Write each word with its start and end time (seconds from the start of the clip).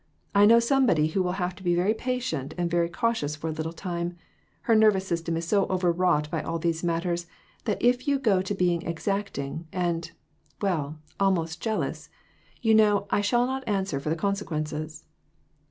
I 0.33 0.47
know 0.47 0.59
somebody 0.59 1.09
who 1.09 1.21
will 1.21 1.33
have 1.33 1.53
to 1.57 1.61
be 1.63 1.75
very 1.75 1.93
patient 1.93 2.55
and 2.57 2.71
very 2.71 2.89
cautious 2.89 3.35
for 3.35 3.49
a 3.49 3.51
little 3.51 3.71
time; 3.71 4.15
her 4.61 4.73
nervous 4.73 5.05
system 5.05 5.37
is 5.37 5.47
so 5.47 5.67
overwrought 5.67 6.27
by 6.31 6.41
all 6.41 6.57
these 6.57 6.83
matters 6.83 7.27
that 7.65 7.79
if 7.79 8.07
you 8.07 8.17
go 8.17 8.41
to 8.41 8.55
being 8.55 8.81
exacting, 8.81 9.67
and, 9.71 10.11
well 10.59 10.97
almost 11.19 11.61
jealous, 11.61 12.09
you 12.63 12.73
know, 12.73 13.05
I 13.11 13.21
shall 13.21 13.45
not 13.45 13.63
answer 13.67 13.99
for 13.99 14.09
the 14.09 14.15
consequences." 14.15 15.05